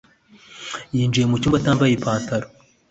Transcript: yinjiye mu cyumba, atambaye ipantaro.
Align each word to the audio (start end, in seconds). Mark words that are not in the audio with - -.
yinjiye 0.95 1.25
mu 1.29 1.35
cyumba, 1.41 1.57
atambaye 1.59 1.91
ipantaro. 1.93 2.47